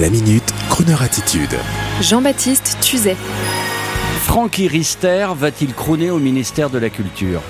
La 0.00 0.10
minute, 0.10 0.52
Kroneur 0.70 1.02
attitude. 1.02 1.56
Jean-Baptiste 2.00 2.78
Tuzet. 2.80 3.16
Francky 4.22 4.66
Rister 4.66 5.28
va-t-il 5.36 5.72
crooner 5.72 6.10
au 6.10 6.18
ministère 6.18 6.68
de 6.68 6.78
la 6.78 6.90
Culture? 6.90 7.40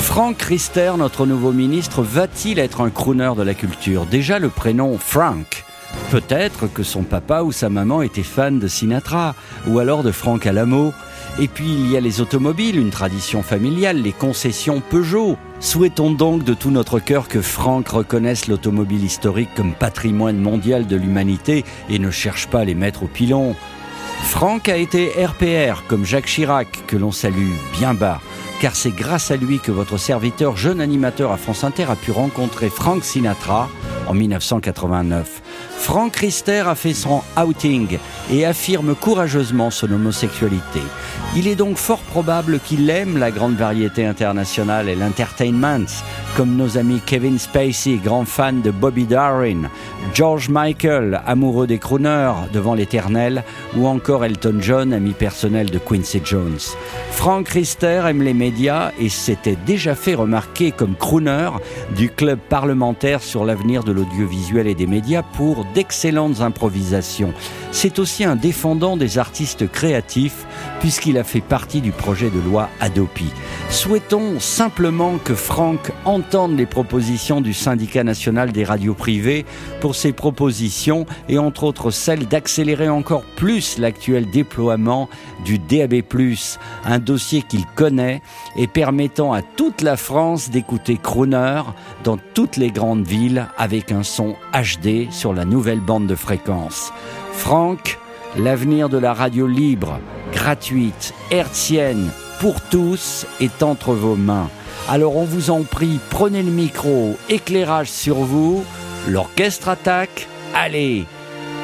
Frank 0.00 0.42
Rister, 0.42 0.94
notre 0.98 1.26
nouveau 1.26 1.52
ministre, 1.52 2.02
va-t-il 2.02 2.58
être 2.58 2.80
un 2.80 2.90
crooner 2.90 3.30
de 3.36 3.44
la 3.44 3.54
culture? 3.54 4.04
Déjà 4.04 4.40
le 4.40 4.48
prénom 4.48 4.98
Frank. 4.98 5.64
Peut-être 6.10 6.66
que 6.66 6.82
son 6.82 7.04
papa 7.04 7.42
ou 7.42 7.52
sa 7.52 7.68
maman 7.68 8.02
étaient 8.02 8.24
fans 8.24 8.50
de 8.50 8.66
Sinatra, 8.66 9.36
ou 9.68 9.78
alors 9.78 10.02
de 10.02 10.10
Frank 10.10 10.44
Alamo. 10.44 10.92
Et 11.38 11.46
puis 11.46 11.68
il 11.68 11.88
y 11.88 11.96
a 11.96 12.00
les 12.00 12.20
automobiles, 12.20 12.76
une 12.76 12.90
tradition 12.90 13.44
familiale, 13.44 14.02
les 14.02 14.10
concessions 14.10 14.82
Peugeot. 14.90 15.38
Souhaitons 15.60 16.10
donc 16.10 16.42
de 16.42 16.52
tout 16.52 16.72
notre 16.72 16.98
cœur 16.98 17.28
que 17.28 17.40
Franck 17.40 17.90
reconnaisse 17.90 18.48
l'automobile 18.48 19.04
historique 19.04 19.50
comme 19.54 19.72
patrimoine 19.72 20.38
mondial 20.38 20.88
de 20.88 20.96
l'humanité 20.96 21.64
et 21.88 22.00
ne 22.00 22.10
cherche 22.10 22.48
pas 22.48 22.60
à 22.60 22.64
les 22.64 22.74
mettre 22.74 23.04
au 23.04 23.06
pilon. 23.06 23.54
Franck 24.24 24.68
a 24.68 24.76
été 24.76 25.12
RPR, 25.24 25.84
comme 25.86 26.04
Jacques 26.04 26.26
Chirac, 26.26 26.86
que 26.88 26.96
l'on 26.96 27.12
salue 27.12 27.52
bien 27.78 27.94
bas, 27.94 28.20
car 28.60 28.74
c'est 28.74 28.90
grâce 28.90 29.30
à 29.30 29.36
lui 29.36 29.60
que 29.60 29.70
votre 29.70 29.96
serviteur, 29.96 30.56
jeune 30.56 30.80
animateur 30.80 31.30
à 31.30 31.36
France 31.36 31.62
Inter, 31.62 31.86
a 31.88 31.96
pu 31.96 32.10
rencontrer 32.10 32.68
Frank 32.68 33.04
Sinatra 33.04 33.68
en 34.08 34.14
1989. 34.14 35.42
Frank 35.78 36.14
Rister 36.16 36.62
a 36.66 36.74
fait 36.74 36.94
son 36.94 37.22
outing 37.42 37.98
et 38.30 38.44
affirme 38.44 38.94
courageusement 38.94 39.70
son 39.70 39.90
homosexualité. 39.90 40.80
Il 41.34 41.48
est 41.48 41.56
donc 41.56 41.76
fort 41.76 42.00
probable 42.00 42.60
qu'il 42.60 42.90
aime 42.90 43.16
la 43.16 43.30
grande 43.30 43.56
variété 43.56 44.04
internationale 44.04 44.88
et 44.88 44.94
l'entertainment, 44.94 45.86
comme 46.36 46.56
nos 46.56 46.76
amis 46.76 47.00
Kevin 47.04 47.38
Spacey, 47.38 48.00
grand 48.02 48.24
fan 48.24 48.60
de 48.62 48.70
Bobby 48.70 49.04
Darwin, 49.04 49.68
George 50.12 50.48
Michael, 50.48 51.20
amoureux 51.26 51.66
des 51.66 51.78
crooners 51.78 52.32
devant 52.52 52.74
l'éternel, 52.74 53.42
ou 53.76 53.86
encore 53.86 54.24
Elton 54.24 54.58
John, 54.60 54.92
ami 54.92 55.12
personnel 55.12 55.70
de 55.70 55.78
Quincy 55.78 56.20
Jones. 56.24 56.58
Frank 57.10 57.48
Rister 57.48 58.02
aime 58.06 58.22
les 58.22 58.34
médias 58.34 58.92
et 58.98 59.08
s'était 59.08 59.58
déjà 59.66 59.94
fait 59.94 60.14
remarquer 60.14 60.72
comme 60.72 60.94
crooner 60.94 61.50
du 61.96 62.10
club 62.10 62.38
parlementaire 62.38 63.22
sur 63.22 63.44
l'avenir 63.44 63.84
de 63.84 63.92
l'audiovisuel 63.92 64.66
et 64.66 64.74
des 64.74 64.86
médias 64.86 65.22
pour 65.22 65.49
d'excellentes 65.74 66.40
improvisations. 66.40 67.32
C'est 67.72 67.98
aussi 67.98 68.24
un 68.24 68.36
défendant 68.36 68.96
des 68.96 69.18
artistes 69.18 69.70
créatifs 69.70 70.46
puisqu'il 70.80 71.18
a 71.18 71.24
fait 71.24 71.40
partie 71.40 71.80
du 71.80 71.92
projet 71.92 72.30
de 72.30 72.40
loi 72.40 72.68
Adopi. 72.80 73.26
Souhaitons 73.68 74.40
simplement 74.40 75.18
que 75.22 75.34
Franck 75.34 75.92
entende 76.04 76.56
les 76.56 76.66
propositions 76.66 77.40
du 77.40 77.54
syndicat 77.54 78.02
national 78.02 78.52
des 78.52 78.64
radios 78.64 78.94
privées 78.94 79.44
pour 79.80 79.94
ses 79.94 80.12
propositions 80.12 81.06
et 81.28 81.38
entre 81.38 81.64
autres 81.64 81.90
celle 81.90 82.26
d'accélérer 82.26 82.88
encore 82.88 83.24
plus 83.36 83.78
l'actuel 83.78 84.28
déploiement 84.30 85.08
du 85.44 85.58
DAB+, 85.58 86.02
un 86.84 86.98
dossier 86.98 87.42
qu'il 87.42 87.66
connaît 87.66 88.22
et 88.56 88.66
permettant 88.66 89.32
à 89.32 89.42
toute 89.42 89.82
la 89.82 89.96
France 89.96 90.50
d'écouter 90.50 90.98
Crooner 91.00 91.62
dans 92.04 92.18
toutes 92.34 92.56
les 92.56 92.70
grandes 92.70 93.06
villes 93.06 93.46
avec 93.56 93.92
un 93.92 94.02
son 94.02 94.36
HD 94.52 95.10
sur 95.10 95.32
la 95.32 95.39
nouvelle 95.44 95.80
bande 95.80 96.06
de 96.06 96.14
fréquence. 96.14 96.92
Franck, 97.32 97.98
l'avenir 98.36 98.88
de 98.88 98.98
la 98.98 99.14
radio 99.14 99.46
libre, 99.46 99.98
gratuite, 100.32 101.14
hertzienne, 101.30 102.10
pour 102.40 102.60
tous 102.60 103.26
est 103.40 103.62
entre 103.62 103.92
vos 103.92 104.16
mains. 104.16 104.48
Alors 104.88 105.16
on 105.16 105.24
vous 105.24 105.50
en 105.50 105.62
prie, 105.62 106.00
prenez 106.10 106.42
le 106.42 106.50
micro, 106.50 107.16
éclairage 107.28 107.90
sur 107.90 108.16
vous, 108.16 108.64
l'orchestre 109.08 109.68
attaque, 109.68 110.26
allez, 110.54 111.04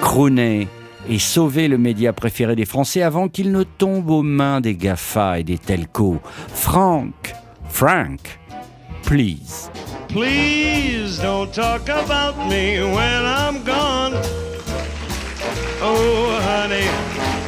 croonez 0.01 0.69
et 1.09 1.19
sauvez 1.19 1.69
le 1.69 1.79
média 1.79 2.13
préféré 2.13 2.57
des 2.57 2.67
Français 2.67 3.03
avant 3.03 3.29
qu'il 3.29 3.53
ne 3.53 3.63
tombe 3.63 4.11
aux 4.11 4.23
mains 4.23 4.61
des 4.61 4.75
GAFA 4.75 5.41
et 5.41 5.45
des 5.45 5.59
telcos. 5.59 6.21
Franck, 6.53 7.35
Frank, 7.69 8.39
please. 9.07 9.71
Please 10.09 11.19
don't 11.19 11.55
talk 11.55 11.83
about 11.83 12.37
me 12.49 12.81
when 12.81 13.25
I'm 13.25 13.63
gone. 13.63 14.13
Oh, 15.81 16.41
honey, 16.43 16.89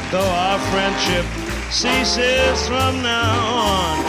though 0.09 0.31
our 0.45 0.59
friendship 0.71 1.25
ceases 1.69 2.65
from 2.65 3.03
now 3.03 3.35
on. 3.55 3.99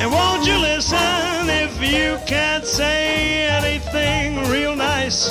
And 0.00 0.10
won't 0.10 0.44
you 0.46 0.58
listen 0.58 1.48
if 1.48 1.80
you 1.80 2.18
can't 2.26 2.64
say 2.64 3.46
anything 3.48 4.50
real 4.50 4.74
nice? 4.74 5.30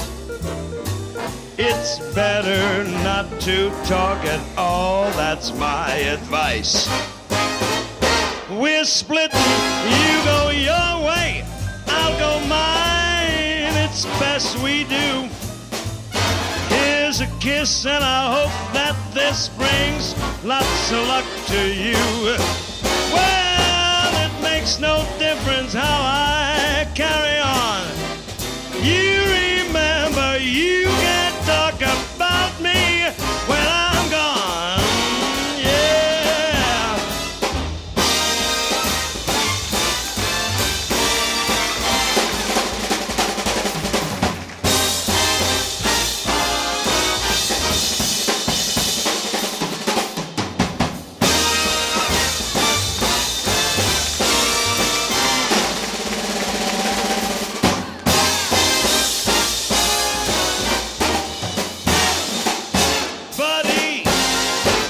It's 1.58 2.00
better 2.16 2.84
not 3.04 3.26
to 3.42 3.70
talk 3.86 4.24
at 4.26 4.58
all, 4.58 5.12
that's 5.12 5.54
my 5.56 5.92
advice. 5.92 6.88
We're 8.48 8.86
splitting, 8.86 9.40
you 9.40 10.24
go 10.24 10.52
your 10.52 11.04
way, 11.04 11.44
I'll 11.88 12.20
go 12.20 12.40
mine, 12.48 13.74
it's 13.84 14.06
best 14.20 14.60
we 14.60 14.84
do. 14.84 15.28
Here's 16.70 17.22
a 17.22 17.28
kiss, 17.40 17.88
and 17.88 18.04
I 18.04 18.44
hope 18.44 18.74
that 18.74 18.96
this 19.16 19.50
brings 19.50 20.14
lots 20.44 20.92
of 20.92 21.08
luck 21.08 21.26
to 21.48 21.74
you. 21.74 22.38
Well, 23.12 24.30
it 24.30 24.44
makes 24.44 24.80
no 24.80 25.04
difference 25.18 25.74
how 25.74 26.02
I 26.04 26.88
carry 26.94 27.40
on. 27.40 27.55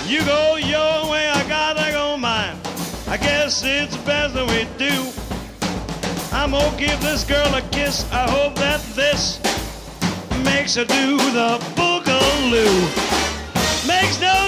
You 0.08 0.24
go 0.24 0.56
your 0.56 1.10
way, 1.10 1.28
I 1.30 1.48
gotta 1.48 1.92
go 1.92 2.18
mine. 2.18 2.58
I 3.08 3.18
guess 3.18 3.64
it's 3.66 3.98
best 3.98 4.34
that 4.36 4.48
we 4.48 4.66
do. 4.78 5.12
I'm 6.32 6.52
gonna 6.52 6.78
give 6.78 7.02
this 7.02 7.24
girl 7.24 7.48
a 7.56 7.62
kiss. 7.72 8.06
I 8.12 8.30
hope 8.30 8.56
that 8.56 8.82
this 8.94 9.40
makes 10.44 10.76
her 10.76 10.86
do 10.86 11.18
the 11.18 11.58
boogaloo. 11.76 12.76
Makes 13.88 14.20
no 14.22 14.48